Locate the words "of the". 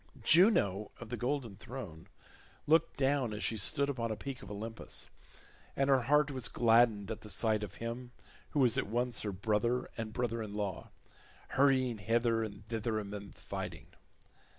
0.99-1.15